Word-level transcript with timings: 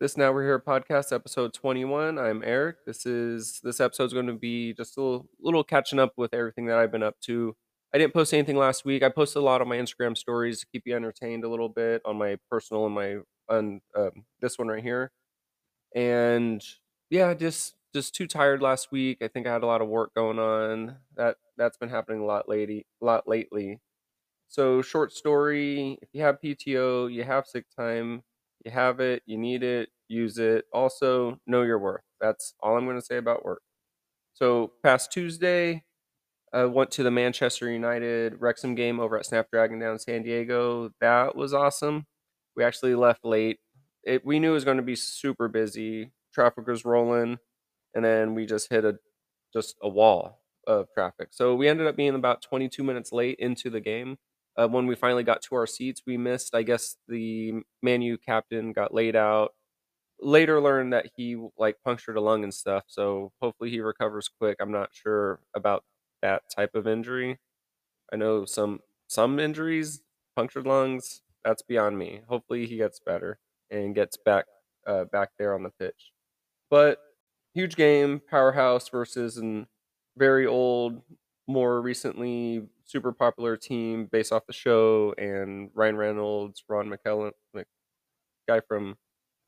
This 0.00 0.16
Now 0.16 0.32
We're 0.32 0.42
Here 0.42 0.58
podcast, 0.58 1.12
episode 1.12 1.54
21. 1.54 2.18
I'm 2.18 2.42
Eric. 2.44 2.84
This 2.84 3.06
is 3.06 3.60
this 3.62 3.78
episode's 3.78 4.12
going 4.12 4.26
to 4.26 4.32
be 4.32 4.72
just 4.72 4.96
a 4.96 5.00
little, 5.00 5.28
little 5.40 5.62
catching 5.62 6.00
up 6.00 6.14
with 6.16 6.34
everything 6.34 6.66
that 6.66 6.78
I've 6.78 6.90
been 6.90 7.04
up 7.04 7.14
to. 7.26 7.54
I 7.94 7.98
didn't 7.98 8.12
post 8.12 8.34
anything 8.34 8.56
last 8.56 8.84
week. 8.84 9.04
I 9.04 9.08
posted 9.08 9.40
a 9.40 9.44
lot 9.44 9.60
on 9.60 9.68
my 9.68 9.76
Instagram 9.76 10.18
stories 10.18 10.58
to 10.60 10.66
keep 10.66 10.82
you 10.84 10.96
entertained 10.96 11.44
a 11.44 11.48
little 11.48 11.68
bit 11.68 12.02
on 12.04 12.16
my 12.18 12.38
personal 12.50 12.86
and 12.86 12.94
my 12.94 13.18
on 13.48 13.80
um, 13.96 14.24
this 14.40 14.58
one 14.58 14.66
right 14.66 14.82
here. 14.82 15.12
And 15.94 16.62
yeah, 17.08 17.32
just 17.32 17.76
just 17.94 18.16
too 18.16 18.26
tired 18.26 18.60
last 18.60 18.90
week. 18.90 19.18
I 19.22 19.28
think 19.28 19.46
I 19.46 19.52
had 19.52 19.62
a 19.62 19.66
lot 19.66 19.80
of 19.80 19.88
work 19.88 20.12
going 20.12 20.40
on. 20.40 20.96
That 21.16 21.36
that's 21.56 21.76
been 21.76 21.88
happening 21.88 22.20
a 22.20 22.26
lot 22.26 22.48
lately, 22.48 22.84
a 23.00 23.04
lot 23.04 23.28
lately. 23.28 23.78
So 24.48 24.82
short 24.82 25.12
story, 25.12 25.98
if 26.02 26.08
you 26.12 26.22
have 26.22 26.40
PTO, 26.44 27.12
you 27.12 27.22
have 27.22 27.46
sick 27.46 27.66
time, 27.78 28.22
you 28.64 28.70
have 28.70 29.00
it, 29.00 29.22
you 29.26 29.38
need 29.38 29.62
it, 29.62 29.90
use 30.08 30.38
it. 30.38 30.64
Also, 30.72 31.38
know 31.46 31.62
your 31.62 31.78
worth. 31.78 32.02
That's 32.20 32.54
all 32.60 32.76
I'm 32.76 32.84
going 32.86 32.98
to 32.98 33.04
say 33.04 33.16
about 33.16 33.44
work. 33.44 33.62
So 34.34 34.72
past 34.82 35.12
Tuesday, 35.12 35.84
I 36.52 36.64
went 36.66 36.90
to 36.92 37.02
the 37.02 37.10
Manchester 37.10 37.70
United 37.70 38.40
Wrexham 38.40 38.74
game 38.74 39.00
over 39.00 39.18
at 39.18 39.26
Snapdragon 39.26 39.78
down 39.80 39.92
in 39.92 39.98
San 39.98 40.22
Diego. 40.22 40.90
That 41.00 41.36
was 41.36 41.52
awesome. 41.52 42.06
We 42.56 42.64
actually 42.64 42.94
left 42.94 43.24
late. 43.24 43.58
It, 44.04 44.24
we 44.24 44.38
knew 44.38 44.50
it 44.50 44.54
was 44.54 44.64
going 44.64 44.76
to 44.76 44.82
be 44.82 44.96
super 44.96 45.48
busy. 45.48 46.12
Traffic 46.32 46.66
was 46.66 46.84
rolling, 46.84 47.38
and 47.94 48.04
then 48.04 48.34
we 48.34 48.46
just 48.46 48.70
hit 48.70 48.84
a 48.84 48.98
just 49.52 49.76
a 49.82 49.88
wall 49.88 50.42
of 50.66 50.88
traffic. 50.94 51.28
So 51.32 51.54
we 51.54 51.68
ended 51.68 51.86
up 51.86 51.96
being 51.96 52.14
about 52.14 52.42
22 52.42 52.82
minutes 52.82 53.12
late 53.12 53.36
into 53.38 53.70
the 53.70 53.80
game. 53.80 54.16
Uh, 54.56 54.68
when 54.68 54.86
we 54.86 54.94
finally 54.94 55.24
got 55.24 55.42
to 55.42 55.54
our 55.56 55.66
seats, 55.66 56.02
we 56.06 56.16
missed. 56.16 56.54
I 56.54 56.62
guess 56.62 56.96
the 57.08 57.54
Manu 57.82 58.16
captain 58.18 58.72
got 58.72 58.94
laid 58.94 59.16
out. 59.16 59.52
Later 60.20 60.60
learned 60.60 60.92
that 60.92 61.10
he 61.16 61.36
like 61.58 61.76
punctured 61.84 62.16
a 62.16 62.20
lung 62.20 62.44
and 62.44 62.54
stuff. 62.54 62.84
So 62.86 63.32
hopefully 63.42 63.70
he 63.70 63.80
recovers 63.80 64.28
quick. 64.28 64.56
I'm 64.60 64.72
not 64.72 64.90
sure 64.92 65.40
about 65.54 65.84
that 66.22 66.42
type 66.54 66.74
of 66.74 66.86
injury. 66.86 67.38
I 68.12 68.16
know 68.16 68.44
some 68.44 68.80
some 69.08 69.38
injuries, 69.38 70.02
punctured 70.36 70.66
lungs. 70.66 71.22
That's 71.44 71.62
beyond 71.62 71.98
me. 71.98 72.22
Hopefully 72.28 72.66
he 72.66 72.76
gets 72.76 73.00
better 73.00 73.38
and 73.70 73.94
gets 73.94 74.16
back 74.16 74.46
uh, 74.86 75.04
back 75.04 75.30
there 75.38 75.54
on 75.54 75.62
the 75.62 75.70
pitch. 75.70 76.12
But 76.70 76.98
huge 77.54 77.76
game, 77.76 78.20
powerhouse 78.30 78.88
versus 78.88 79.36
an 79.38 79.66
very 80.16 80.46
old, 80.46 81.02
more 81.46 81.80
recently 81.82 82.66
super 82.84 83.12
popular 83.12 83.56
team 83.56 84.06
based 84.10 84.32
off 84.32 84.46
the 84.46 84.52
show 84.52 85.14
and 85.18 85.70
Ryan 85.74 85.96
Reynolds, 85.96 86.64
Ron 86.68 86.90
McKellen, 86.90 87.32
like 87.54 87.66
guy 88.48 88.60
from 88.60 88.96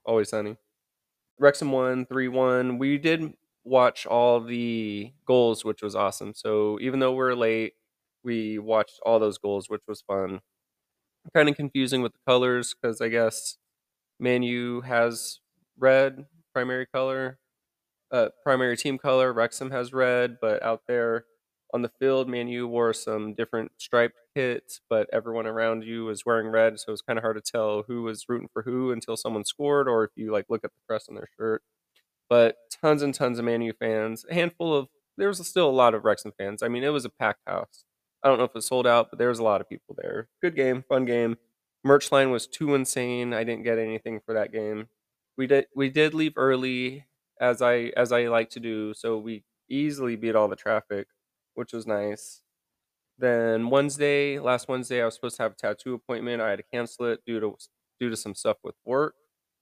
Always 0.04 0.30
Sunny. 0.30 0.56
Wrexham 1.38 1.72
won 1.72 2.06
3 2.06 2.28
1. 2.28 2.78
We 2.78 2.98
did 2.98 3.34
watch 3.64 4.06
all 4.06 4.40
the 4.40 5.12
goals, 5.26 5.64
which 5.64 5.82
was 5.82 5.94
awesome. 5.96 6.34
So 6.34 6.78
even 6.80 7.00
though 7.00 7.14
we're 7.14 7.34
late, 7.34 7.74
we 8.24 8.58
watched 8.58 9.00
all 9.04 9.18
those 9.18 9.38
goals, 9.38 9.68
which 9.68 9.82
was 9.88 10.02
fun. 10.02 10.40
Kind 11.34 11.48
of 11.48 11.56
confusing 11.56 12.02
with 12.02 12.12
the 12.12 12.20
colors 12.26 12.74
because 12.74 13.00
I 13.00 13.08
guess 13.08 13.58
Manu 14.20 14.82
has 14.82 15.40
red 15.78 16.26
primary 16.54 16.86
color, 16.86 17.38
uh, 18.12 18.28
primary 18.44 18.76
team 18.76 18.98
color. 18.98 19.32
Wrexham 19.32 19.70
has 19.72 19.92
red, 19.92 20.38
but 20.40 20.62
out 20.62 20.82
there 20.88 21.26
on 21.72 21.82
the 21.82 21.88
field, 21.88 22.28
Manu 22.28 22.66
wore 22.66 22.92
some 22.92 23.34
different 23.34 23.72
striped 23.78 24.20
kits, 24.34 24.80
but 24.88 25.08
everyone 25.12 25.46
around 25.46 25.84
you 25.84 26.04
was 26.04 26.24
wearing 26.24 26.48
red, 26.48 26.78
so 26.78 26.86
it 26.88 26.92
was 26.92 27.02
kind 27.02 27.18
of 27.18 27.22
hard 27.22 27.36
to 27.36 27.52
tell 27.52 27.82
who 27.86 28.02
was 28.02 28.28
rooting 28.28 28.48
for 28.52 28.62
who 28.62 28.92
until 28.92 29.16
someone 29.16 29.44
scored, 29.44 29.88
or 29.88 30.04
if 30.04 30.10
you 30.16 30.32
like 30.32 30.46
look 30.48 30.64
at 30.64 30.72
the 30.72 30.80
crest 30.88 31.08
on 31.08 31.16
their 31.16 31.28
shirt. 31.36 31.62
But 32.28 32.56
tons 32.70 33.02
and 33.02 33.14
tons 33.14 33.38
of 33.38 33.44
Manu 33.44 33.72
fans, 33.72 34.24
a 34.28 34.34
handful 34.34 34.74
of 34.74 34.88
there 35.16 35.28
was 35.28 35.46
still 35.46 35.68
a 35.68 35.72
lot 35.72 35.94
of 35.94 36.04
Wrexham 36.04 36.32
fans. 36.36 36.62
I 36.62 36.68
mean, 36.68 36.84
it 36.84 36.90
was 36.90 37.04
a 37.04 37.10
packed 37.10 37.42
house. 37.46 37.84
I 38.22 38.28
don't 38.28 38.38
know 38.38 38.44
if 38.44 38.56
it 38.56 38.62
sold 38.62 38.86
out, 38.86 39.10
but 39.10 39.18
there 39.18 39.28
was 39.28 39.38
a 39.38 39.44
lot 39.44 39.60
of 39.60 39.68
people 39.68 39.94
there. 39.96 40.28
Good 40.42 40.56
game, 40.56 40.82
fun 40.88 41.04
game. 41.04 41.36
Merch 41.84 42.10
line 42.10 42.30
was 42.30 42.46
too 42.46 42.74
insane. 42.74 43.32
I 43.32 43.44
didn't 43.44 43.62
get 43.64 43.78
anything 43.78 44.20
for 44.20 44.34
that 44.34 44.52
game. 44.52 44.88
We 45.36 45.46
did 45.46 45.66
we 45.74 45.90
did 45.90 46.14
leave 46.14 46.32
early 46.36 47.06
as 47.40 47.62
I 47.62 47.92
as 47.96 48.12
I 48.12 48.26
like 48.28 48.50
to 48.50 48.60
do, 48.60 48.94
so 48.94 49.18
we 49.18 49.44
easily 49.68 50.16
beat 50.16 50.34
all 50.34 50.48
the 50.48 50.56
traffic, 50.56 51.08
which 51.56 51.72
was 51.72 51.86
nice. 51.86 52.42
Then 53.18 53.70
Wednesday, 53.70 54.38
last 54.38 54.68
Wednesday, 54.68 55.02
I 55.02 55.06
was 55.06 55.14
supposed 55.14 55.36
to 55.38 55.42
have 55.44 55.52
a 55.52 55.56
tattoo 55.56 55.94
appointment. 55.94 56.42
I 56.42 56.50
had 56.50 56.56
to 56.58 56.64
cancel 56.72 57.06
it 57.06 57.20
due 57.26 57.40
to 57.40 57.56
due 58.00 58.10
to 58.10 58.16
some 58.16 58.34
stuff 58.34 58.58
with 58.62 58.74
work 58.84 59.14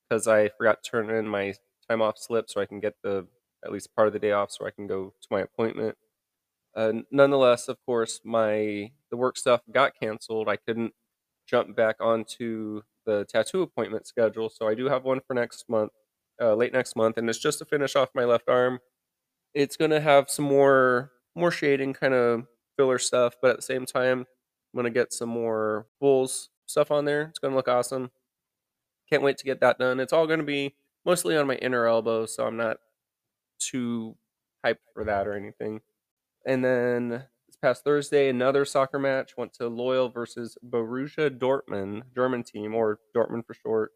because 0.08 0.26
I 0.28 0.48
forgot 0.50 0.82
to 0.82 0.90
turn 0.90 1.10
in 1.10 1.28
my 1.28 1.54
time 1.88 2.02
off 2.02 2.18
slip 2.18 2.50
so 2.50 2.60
I 2.60 2.66
can 2.66 2.80
get 2.80 2.94
the 3.02 3.28
at 3.64 3.72
least 3.72 3.94
part 3.94 4.08
of 4.08 4.12
the 4.12 4.18
day 4.18 4.32
off 4.32 4.50
so 4.50 4.66
I 4.66 4.70
can 4.70 4.86
go 4.86 5.14
to 5.22 5.28
my 5.30 5.40
appointment. 5.40 5.96
Uh, 6.76 6.92
nonetheless, 7.10 7.68
of 7.68 7.78
course, 7.86 8.20
my 8.24 8.90
the 9.10 9.16
work 9.16 9.36
stuff 9.36 9.62
got 9.72 9.92
canceled. 10.00 10.48
I 10.48 10.56
couldn't 10.56 10.92
jump 11.48 11.76
back 11.76 11.96
onto 12.00 12.82
the 13.06 13.24
tattoo 13.26 13.62
appointment 13.62 14.06
schedule, 14.06 14.50
so 14.50 14.68
I 14.68 14.74
do 14.74 14.86
have 14.86 15.04
one 15.04 15.20
for 15.26 15.34
next 15.34 15.68
month, 15.68 15.92
uh, 16.40 16.54
late 16.54 16.72
next 16.72 16.96
month, 16.96 17.18
and 17.18 17.28
it's 17.30 17.38
just 17.38 17.60
to 17.60 17.64
finish 17.66 17.96
off 17.96 18.10
my 18.14 18.24
left 18.24 18.48
arm. 18.48 18.80
It's 19.54 19.76
gonna 19.76 20.00
have 20.00 20.30
some 20.30 20.46
more 20.46 21.12
more 21.34 21.50
shading, 21.50 21.92
kind 21.92 22.14
of 22.14 22.46
filler 22.76 22.98
stuff, 22.98 23.34
but 23.40 23.50
at 23.50 23.56
the 23.56 23.62
same 23.62 23.86
time, 23.86 24.20
I'm 24.20 24.76
gonna 24.76 24.90
get 24.90 25.12
some 25.12 25.28
more 25.28 25.86
bulls 26.00 26.50
stuff 26.66 26.90
on 26.90 27.04
there. 27.04 27.22
It's 27.22 27.38
gonna 27.38 27.56
look 27.56 27.68
awesome. 27.68 28.10
Can't 29.10 29.22
wait 29.22 29.38
to 29.38 29.44
get 29.44 29.60
that 29.60 29.78
done. 29.78 30.00
It's 30.00 30.12
all 30.12 30.26
gonna 30.26 30.42
be 30.42 30.74
mostly 31.04 31.36
on 31.36 31.46
my 31.46 31.56
inner 31.56 31.86
elbow, 31.86 32.26
so 32.26 32.46
I'm 32.46 32.56
not 32.56 32.78
too 33.58 34.16
hyped 34.64 34.78
for 34.92 35.04
that 35.04 35.26
or 35.26 35.34
anything. 35.34 35.80
And 36.46 36.64
then 36.64 37.08
this 37.08 37.56
past 37.60 37.84
Thursday, 37.84 38.28
another 38.28 38.64
soccer 38.64 38.98
match 38.98 39.36
went 39.36 39.52
to 39.54 39.68
Loyal 39.68 40.08
versus 40.08 40.56
Borussia 40.68 41.30
Dortmund, 41.30 42.02
German 42.14 42.42
team 42.42 42.74
or 42.74 42.98
Dortmund 43.16 43.46
for 43.46 43.54
short. 43.54 43.92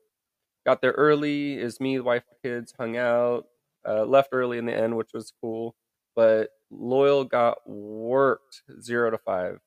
Got 0.67 0.83
there 0.83 0.93
early. 0.93 1.55
Is 1.59 1.81
me, 1.81 1.99
wife, 2.01 2.25
kids 2.43 2.75
hung 2.79 2.97
out. 2.97 3.47
Uh, 3.87 4.05
left 4.05 4.31
early 4.33 4.59
in 4.59 4.67
the 4.67 4.75
end, 4.75 4.97
which 4.97 5.11
was 5.15 5.33
cool. 5.41 5.75
But 6.15 6.51
Loyal 6.71 7.25
got 7.25 7.59
worked 7.69 8.63
zero 8.81 9.11
to 9.11 9.19
five. 9.19 9.61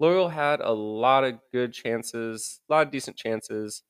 Loyal 0.00 0.28
had 0.28 0.60
a 0.60 0.72
lot 0.72 1.24
of 1.24 1.40
good 1.52 1.72
chances, 1.72 2.60
a 2.68 2.72
lot 2.72 2.86
of 2.86 2.92
decent 2.92 3.16
chances, 3.16 3.82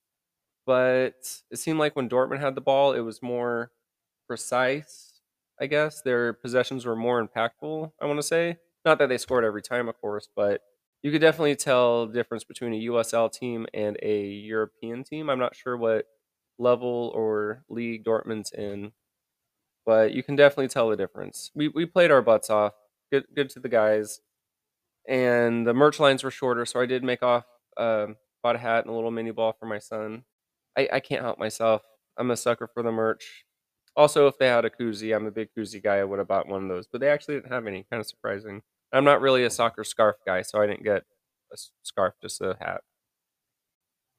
but 0.66 1.14
it 1.50 1.56
seemed 1.58 1.78
like 1.78 1.96
when 1.96 2.08
Dortmund 2.08 2.40
had 2.40 2.54
the 2.54 2.60
ball, 2.60 2.92
it 2.92 3.00
was 3.00 3.22
more 3.22 3.72
precise. 4.28 5.20
I 5.60 5.66
guess 5.66 6.02
their 6.02 6.32
possessions 6.32 6.86
were 6.86 6.96
more 6.96 7.26
impactful. 7.26 7.92
I 8.00 8.06
want 8.06 8.18
to 8.18 8.22
say 8.22 8.58
not 8.84 8.98
that 8.98 9.08
they 9.08 9.18
scored 9.18 9.44
every 9.44 9.62
time, 9.62 9.88
of 9.88 10.00
course, 10.00 10.28
but 10.34 10.62
you 11.02 11.10
could 11.10 11.20
definitely 11.20 11.56
tell 11.56 12.06
the 12.06 12.12
difference 12.12 12.44
between 12.44 12.74
a 12.74 12.80
USL 12.82 13.28
team 13.32 13.66
and 13.74 13.96
a 14.02 14.24
European 14.26 15.04
team. 15.04 15.30
I'm 15.30 15.38
not 15.38 15.56
sure 15.56 15.76
what 15.76 16.06
level 16.58 17.12
or 17.14 17.64
league 17.68 18.04
Dortmund's 18.04 18.52
in, 18.52 18.92
but 19.86 20.12
you 20.12 20.22
can 20.22 20.36
definitely 20.36 20.68
tell 20.68 20.88
the 20.88 20.96
difference. 20.96 21.50
We 21.54 21.68
we 21.68 21.86
played 21.86 22.10
our 22.10 22.22
butts 22.22 22.50
off. 22.50 22.74
Good 23.10 23.24
good 23.34 23.50
to 23.50 23.60
the 23.60 23.68
guys, 23.68 24.20
and 25.08 25.66
the 25.66 25.74
merch 25.74 26.00
lines 26.00 26.24
were 26.24 26.30
shorter, 26.30 26.64
so 26.66 26.80
I 26.80 26.86
did 26.86 27.04
make 27.04 27.22
off. 27.22 27.44
Um, 27.76 28.16
bought 28.42 28.56
a 28.56 28.58
hat 28.58 28.84
and 28.84 28.92
a 28.92 28.94
little 28.94 29.10
mini 29.10 29.30
ball 29.30 29.54
for 29.58 29.66
my 29.66 29.78
son. 29.78 30.24
I, 30.76 30.88
I 30.94 31.00
can't 31.00 31.22
help 31.22 31.38
myself. 31.38 31.82
I'm 32.18 32.30
a 32.30 32.36
sucker 32.36 32.68
for 32.72 32.82
the 32.82 32.92
merch. 32.92 33.44
Also, 33.96 34.26
if 34.26 34.38
they 34.38 34.48
had 34.48 34.64
a 34.64 34.70
koozie, 34.70 35.14
I'm 35.14 35.26
a 35.26 35.30
big 35.30 35.48
koozie 35.56 35.82
guy. 35.82 35.98
I 35.98 36.04
would 36.04 36.18
have 36.18 36.28
bought 36.28 36.48
one 36.48 36.62
of 36.62 36.68
those, 36.68 36.86
but 36.86 37.00
they 37.00 37.08
actually 37.08 37.34
didn't 37.34 37.52
have 37.52 37.66
any. 37.66 37.86
Kind 37.90 38.00
of 38.00 38.06
surprising. 38.06 38.62
I'm 38.92 39.04
not 39.04 39.20
really 39.20 39.44
a 39.44 39.50
soccer 39.50 39.84
scarf 39.84 40.16
guy, 40.26 40.42
so 40.42 40.60
I 40.60 40.66
didn't 40.66 40.84
get 40.84 41.04
a 41.52 41.56
scarf, 41.82 42.14
just 42.22 42.40
a 42.40 42.56
hat. 42.60 42.82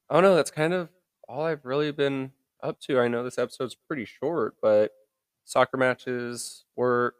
Oh 0.10 0.22
don't. 0.22 0.36
That's 0.36 0.52
kind 0.52 0.74
of 0.74 0.90
all 1.28 1.44
I've 1.44 1.66
really 1.66 1.92
been 1.92 2.32
up 2.62 2.80
to. 2.82 3.00
I 3.00 3.08
know 3.08 3.24
this 3.24 3.38
episode's 3.38 3.76
pretty 3.76 4.06
short, 4.06 4.56
but 4.62 4.92
soccer 5.46 5.78
matches, 5.78 6.66
work, 6.76 7.16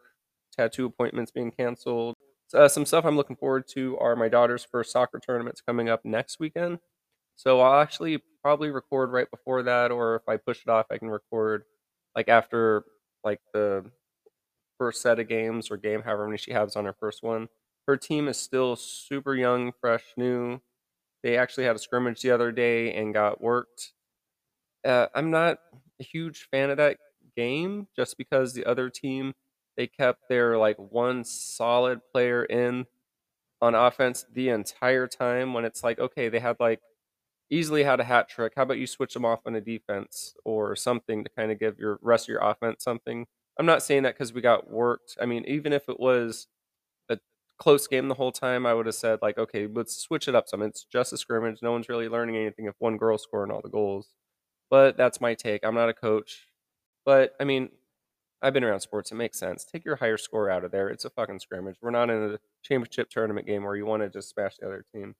tattoo 0.56 0.86
appointments 0.86 1.30
being 1.30 1.50
canceled. 1.50 2.14
Uh, 2.52 2.68
some 2.68 2.86
stuff 2.86 3.04
I'm 3.04 3.16
looking 3.16 3.36
forward 3.36 3.66
to 3.68 3.98
are 3.98 4.14
my 4.14 4.28
daughter's 4.28 4.64
first 4.64 4.92
soccer 4.92 5.18
tournaments 5.18 5.60
coming 5.60 5.88
up 5.88 6.04
next 6.04 6.38
weekend. 6.38 6.78
So 7.36 7.60
I'll 7.60 7.80
actually 7.80 8.22
probably 8.42 8.70
record 8.70 9.10
right 9.10 9.30
before 9.30 9.62
that, 9.64 9.90
or 9.90 10.16
if 10.16 10.22
I 10.28 10.36
push 10.36 10.62
it 10.62 10.70
off, 10.70 10.86
I 10.90 10.98
can 10.98 11.08
record 11.10 11.64
like 12.14 12.28
after 12.28 12.84
like 13.24 13.40
the 13.52 13.90
first 14.78 15.02
set 15.02 15.18
of 15.18 15.28
games 15.28 15.70
or 15.70 15.76
game, 15.76 16.02
however 16.02 16.26
many 16.26 16.38
she 16.38 16.52
has 16.52 16.76
on 16.76 16.84
her 16.84 16.94
first 17.00 17.22
one. 17.22 17.48
Her 17.86 17.96
team 17.96 18.28
is 18.28 18.38
still 18.38 18.76
super 18.76 19.34
young, 19.34 19.72
fresh, 19.80 20.04
new. 20.16 20.60
They 21.22 21.36
actually 21.36 21.64
had 21.64 21.76
a 21.76 21.80
scrimmage 21.80 22.20
the 22.22 22.30
other 22.30 22.52
day 22.52 22.94
and 22.94 23.14
got 23.14 23.40
worked. 23.40 23.92
Uh, 24.84 25.06
I'm 25.14 25.30
not 25.30 25.58
a 26.00 26.04
huge 26.04 26.48
fan 26.50 26.70
of 26.70 26.76
that 26.76 26.98
game 27.36 27.88
just 27.96 28.16
because 28.18 28.52
the 28.52 28.64
other 28.64 28.88
team 28.90 29.34
they 29.76 29.86
kept 29.86 30.28
their 30.28 30.56
like 30.56 30.76
one 30.76 31.24
solid 31.24 32.00
player 32.12 32.44
in 32.44 32.86
on 33.60 33.74
offense 33.74 34.24
the 34.32 34.48
entire 34.48 35.06
time 35.06 35.52
when 35.52 35.64
it's 35.64 35.82
like 35.82 35.98
okay 35.98 36.28
they 36.28 36.38
had 36.38 36.56
like 36.60 36.80
easily 37.50 37.84
had 37.84 38.00
a 38.00 38.04
hat 38.04 38.28
trick. 38.28 38.54
How 38.56 38.62
about 38.62 38.78
you 38.78 38.86
switch 38.86 39.14
them 39.14 39.24
off 39.24 39.40
on 39.46 39.54
a 39.54 39.60
defense 39.60 40.34
or 40.44 40.74
something 40.76 41.24
to 41.24 41.30
kind 41.30 41.50
of 41.50 41.58
give 41.58 41.78
your 41.78 41.98
rest 42.02 42.26
of 42.26 42.28
your 42.30 42.40
offense 42.40 42.82
something? 42.84 43.26
I'm 43.58 43.66
not 43.66 43.82
saying 43.82 44.02
that 44.02 44.14
because 44.14 44.32
we 44.32 44.40
got 44.40 44.70
worked. 44.70 45.16
I 45.20 45.26
mean, 45.26 45.44
even 45.46 45.72
if 45.72 45.88
it 45.88 46.00
was 46.00 46.48
a 47.08 47.18
close 47.58 47.86
game 47.86 48.08
the 48.08 48.14
whole 48.14 48.32
time, 48.32 48.66
I 48.66 48.74
would 48.74 48.86
have 48.86 48.94
said 48.94 49.20
like, 49.22 49.38
okay, 49.38 49.68
let's 49.72 49.96
switch 49.96 50.26
it 50.26 50.34
up 50.34 50.48
some. 50.48 50.62
It's 50.62 50.84
just 50.84 51.12
a 51.12 51.16
scrimmage. 51.16 51.60
No 51.62 51.72
one's 51.72 51.88
really 51.88 52.08
learning 52.08 52.36
anything 52.36 52.66
if 52.66 52.74
one 52.78 52.96
girl's 52.96 53.22
scoring 53.22 53.52
all 53.52 53.62
the 53.62 53.68
goals. 53.68 54.08
But 54.70 54.96
that's 54.96 55.20
my 55.20 55.34
take. 55.34 55.64
I'm 55.64 55.74
not 55.74 55.88
a 55.88 55.94
coach. 55.94 56.48
But 57.04 57.34
I 57.40 57.44
mean, 57.44 57.70
I've 58.42 58.52
been 58.52 58.64
around 58.64 58.80
sports. 58.80 59.10
It 59.10 59.14
makes 59.14 59.38
sense. 59.38 59.64
Take 59.64 59.84
your 59.84 59.96
higher 59.96 60.18
score 60.18 60.50
out 60.50 60.64
of 60.64 60.70
there. 60.70 60.88
It's 60.88 61.04
a 61.04 61.10
fucking 61.10 61.40
scrimmage. 61.40 61.76
We're 61.80 61.90
not 61.90 62.10
in 62.10 62.34
a 62.34 62.38
championship 62.62 63.08
tournament 63.10 63.46
game 63.46 63.64
where 63.64 63.76
you 63.76 63.86
want 63.86 64.02
to 64.02 64.10
just 64.10 64.30
smash 64.30 64.56
the 64.58 64.66
other 64.66 64.84
team. 64.94 65.14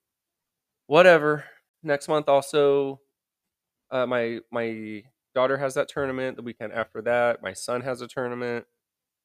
Whatever. 0.86 1.44
Next 1.82 2.08
month, 2.08 2.28
also, 2.28 3.00
uh, 3.90 4.06
my 4.06 4.40
my 4.50 5.04
daughter 5.34 5.56
has 5.56 5.74
that 5.74 5.88
tournament. 5.88 6.36
The 6.36 6.42
weekend 6.42 6.72
after 6.72 7.02
that, 7.02 7.42
my 7.42 7.52
son 7.52 7.80
has 7.82 8.00
a 8.00 8.06
tournament. 8.06 8.66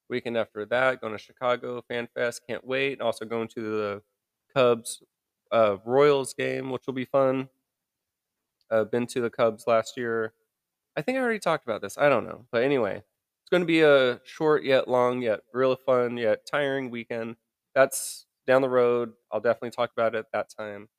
Weekend 0.09 0.37
after 0.37 0.65
that, 0.65 1.01
going 1.01 1.13
to 1.13 1.19
Chicago 1.19 1.83
Fan 1.87 2.07
Fest. 2.15 2.41
Can't 2.47 2.65
wait. 2.65 2.99
Also 3.01 3.25
going 3.25 3.47
to 3.49 3.61
the 3.61 4.01
Cubs 4.53 5.03
uh, 5.51 5.77
Royals 5.85 6.33
game, 6.33 6.71
which 6.71 6.83
will 6.87 6.93
be 6.93 7.05
fun. 7.05 7.49
Uh, 8.71 8.83
been 8.85 9.07
to 9.07 9.21
the 9.21 9.29
Cubs 9.29 9.65
last 9.67 9.97
year. 9.97 10.33
I 10.95 11.01
think 11.01 11.17
I 11.17 11.21
already 11.21 11.39
talked 11.39 11.65
about 11.65 11.81
this. 11.81 11.97
I 11.97 12.09
don't 12.09 12.25
know, 12.25 12.45
but 12.51 12.63
anyway, 12.63 12.97
it's 12.97 13.49
going 13.49 13.61
to 13.61 13.67
be 13.67 13.81
a 13.81 14.19
short 14.25 14.63
yet 14.63 14.87
long 14.87 15.21
yet 15.21 15.41
real 15.53 15.75
fun 15.75 16.17
yet 16.17 16.45
tiring 16.49 16.89
weekend. 16.89 17.35
That's 17.75 18.25
down 18.47 18.61
the 18.61 18.69
road. 18.69 19.13
I'll 19.31 19.39
definitely 19.39 19.71
talk 19.71 19.91
about 19.95 20.15
it 20.15 20.19
at 20.19 20.31
that 20.33 20.49
time 20.55 20.89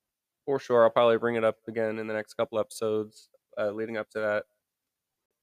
for 0.47 0.59
sure. 0.59 0.85
I'll 0.85 0.91
probably 0.91 1.19
bring 1.19 1.37
it 1.37 1.45
up 1.45 1.57
again 1.69 1.99
in 1.99 2.07
the 2.07 2.15
next 2.15 2.35
couple 2.35 2.59
episodes 2.59 3.29
uh, 3.59 3.71
leading 3.71 3.97
up 3.97 4.11
to 4.11 4.19
that. 4.21 4.45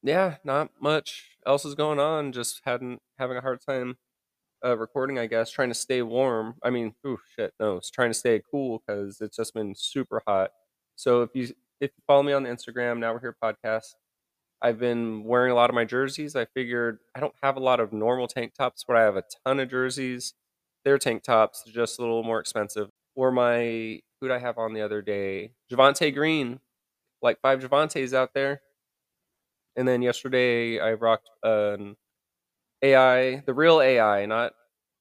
Yeah, 0.04 0.36
not 0.44 0.72
much 0.82 1.38
else 1.46 1.66
is 1.66 1.76
going 1.76 2.00
on. 2.00 2.32
Just 2.32 2.62
hadn't 2.66 3.02
having 3.18 3.38
a 3.38 3.42
hard 3.42 3.60
time 3.68 3.98
uh, 4.64 4.78
recording. 4.78 5.20
I 5.20 5.28
guess 5.28 5.52
trying 5.52 5.70
to 5.70 5.76
stay 5.76 6.02
warm. 6.02 6.56
I 6.64 6.70
mean, 6.70 6.94
oh 7.06 7.18
shit, 7.36 7.54
no, 7.60 7.78
it's 7.78 7.90
trying 7.90 8.10
to 8.10 8.14
stay 8.14 8.42
cool 8.50 8.82
because 8.86 9.22
it's 9.22 9.38
just 9.38 9.54
been 9.54 9.76
super 9.76 10.22
hot. 10.28 10.52
So 10.96 11.22
if 11.24 11.32
you 11.34 11.44
if 11.80 11.92
you 11.96 12.04
follow 12.06 12.24
me 12.24 12.34
on 12.34 12.46
Instagram, 12.46 13.00
now 13.00 13.14
we're 13.14 13.20
here 13.20 13.36
podcast. 13.44 13.96
I've 14.62 14.80
been 14.80 15.24
wearing 15.24 15.52
a 15.52 15.56
lot 15.56 15.70
of 15.70 15.76
my 15.76 15.86
jerseys. 15.86 16.36
I 16.36 16.46
figured 16.46 17.00
I 17.16 17.20
don't 17.20 17.34
have 17.44 17.58
a 17.58 17.62
lot 17.62 17.80
of 17.80 17.94
normal 17.94 18.28
tank 18.28 18.54
tops, 18.56 18.84
but 18.88 18.98
I 18.98 19.04
have 19.04 19.16
a 19.16 19.24
ton 19.46 19.60
of 19.60 19.70
jerseys. 19.70 20.34
They're 20.86 20.98
tank 20.98 21.24
tops, 21.24 21.64
just 21.68 22.00
a 22.00 22.02
little 22.02 22.24
more 22.24 22.40
expensive. 22.40 22.90
Or 23.16 23.32
my 23.32 24.02
who'd 24.22 24.32
I 24.32 24.40
have 24.40 24.58
on 24.58 24.74
the 24.74 24.82
other 24.82 25.02
day? 25.02 25.52
Javonte 25.72 26.14
Green, 26.14 26.60
like 27.22 27.40
five 27.42 27.60
Javontes 27.62 28.14
out 28.14 28.34
there. 28.34 28.62
And 29.76 29.88
then 29.88 30.02
yesterday 30.02 30.80
I 30.80 30.94
rocked 30.94 31.30
an 31.44 31.96
AI, 32.84 33.44
the 33.46 33.54
real 33.54 33.82
AI, 33.82 34.26
not 34.26 34.54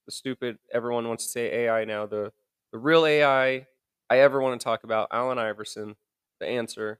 the 0.05 0.11
stupid. 0.11 0.57
Everyone 0.73 1.07
wants 1.07 1.25
to 1.25 1.31
say 1.31 1.65
AI 1.65 1.85
now. 1.85 2.05
The 2.05 2.31
the 2.73 2.79
real 2.79 3.05
AI 3.05 3.67
I 4.09 4.19
ever 4.19 4.41
want 4.41 4.59
to 4.59 4.63
talk 4.63 4.83
about, 4.83 5.09
Allen 5.11 5.39
Iverson, 5.39 5.95
the 6.39 6.47
answer. 6.47 6.99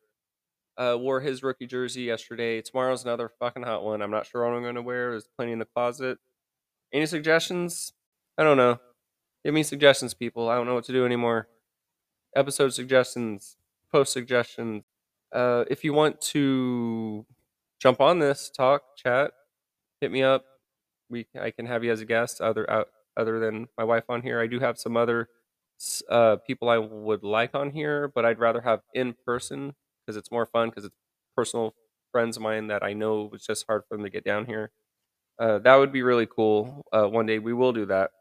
Uh, 0.78 0.96
wore 1.00 1.22
his 1.22 1.42
rookie 1.42 1.66
jersey 1.66 2.04
yesterday. 2.04 2.62
Tomorrow's 2.62 3.04
another 3.04 3.32
fucking 3.40 3.64
hot 3.64 3.84
one. 3.84 4.02
I'm 4.02 4.12
not 4.12 4.28
sure 4.28 4.46
what 4.46 4.56
I'm 4.56 4.62
going 4.62 4.76
to 4.76 4.82
wear. 4.82 5.12
There's 5.12 5.28
plenty 5.36 5.52
in 5.52 5.60
the 5.60 5.66
closet. 5.66 6.20
Any 6.94 7.06
suggestions? 7.06 7.94
I 8.38 8.44
don't 8.44 8.58
know. 8.58 8.80
Give 9.44 9.54
me 9.54 9.64
suggestions, 9.64 10.14
people. 10.14 10.50
I 10.50 10.56
don't 10.56 10.68
know 10.68 10.76
what 10.76 10.84
to 10.86 10.92
do 10.92 11.06
anymore. 11.06 11.48
Episode 12.36 12.74
suggestions, 12.74 13.58
post 13.92 14.14
suggestions. 14.14 14.84
Uh, 15.34 15.64
if 15.70 15.84
you 15.84 15.94
want 15.94 16.22
to 16.22 17.26
jump 17.80 18.00
on 18.00 18.20
this, 18.20 18.52
talk, 18.56 18.84
chat, 18.96 19.32
hit 20.00 20.12
me 20.12 20.22
up. 20.22 20.46
We 21.10 21.28
I 21.40 21.52
can 21.52 21.66
have 21.66 21.84
you 21.84 21.92
as 21.92 22.02
a 22.02 22.06
guest. 22.06 22.42
Other 22.42 22.70
out, 22.70 22.90
other 23.16 23.40
than 23.40 23.68
my 23.78 23.84
wife 23.84 24.04
on 24.10 24.22
here, 24.22 24.40
I 24.40 24.48
do 24.48 24.60
have 24.60 24.78
some 24.78 24.96
other 24.96 25.30
uh, 26.10 26.38
people 26.46 26.70
I 26.70 26.78
would 26.78 27.24
like 27.24 27.56
on 27.56 27.72
here, 27.72 28.08
but 28.14 28.26
I'd 28.26 28.40
rather 28.40 28.62
have 28.62 28.82
in 28.94 29.16
person 29.26 29.74
because 30.08 30.18
it's 30.18 30.32
more 30.32 30.46
fun 30.48 30.70
because 30.70 30.86
it's 30.86 30.96
personal 31.36 31.76
friends 32.14 32.38
of 32.38 32.44
mine 32.44 32.68
that 32.68 32.84
I 32.84 32.94
know 32.94 33.30
it's 33.34 33.46
just 33.46 33.66
hard 33.68 33.84
for 33.88 33.98
them 33.98 34.06
to 34.06 34.10
get 34.10 34.24
down 34.26 34.46
here. 34.48 34.72
Uh, 35.40 35.60
that 35.60 35.76
would 35.76 35.92
be 35.92 36.04
really 36.04 36.28
cool. 36.28 36.86
Uh, 36.92 37.08
one 37.08 37.26
day 37.28 37.40
we 37.40 37.54
will 37.54 37.74
do 37.74 37.86
that. 37.88 38.12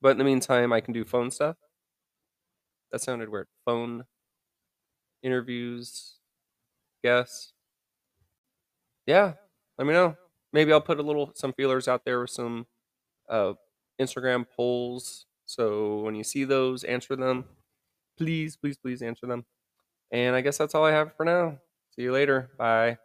But 0.00 0.10
in 0.12 0.18
the 0.18 0.24
meantime, 0.24 0.72
I 0.72 0.80
can 0.80 0.94
do 0.94 1.04
phone 1.04 1.30
stuff. 1.30 1.56
That 2.90 3.00
sounded 3.00 3.28
weird. 3.28 3.48
Phone 3.64 4.06
interviews, 5.22 6.18
guests. 7.02 7.54
Yeah, 9.06 9.34
let 9.78 9.86
me 9.86 9.92
know. 9.92 10.16
Maybe 10.52 10.72
I'll 10.72 10.80
put 10.80 10.98
a 10.98 11.02
little 11.02 11.32
some 11.34 11.52
feelers 11.52 11.88
out 11.88 12.04
there 12.04 12.20
with 12.20 12.30
some 12.30 12.66
uh, 13.28 13.54
Instagram 14.00 14.46
polls. 14.48 15.26
So 15.46 16.00
when 16.00 16.14
you 16.14 16.24
see 16.24 16.44
those, 16.44 16.84
answer 16.84 17.16
them. 17.16 17.46
Please, 18.18 18.56
please, 18.56 18.78
please 18.78 19.02
answer 19.02 19.26
them. 19.26 19.46
And 20.12 20.36
I 20.36 20.40
guess 20.40 20.58
that's 20.58 20.74
all 20.74 20.84
I 20.84 20.92
have 20.92 21.14
for 21.16 21.24
now. 21.24 21.58
See 21.94 22.02
you 22.02 22.12
later. 22.12 22.50
Bye. 22.58 22.98